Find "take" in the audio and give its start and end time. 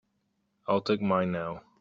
0.81-0.99